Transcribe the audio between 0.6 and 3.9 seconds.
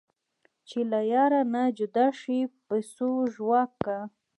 چې له یاره نه جدا شي پسو ژواک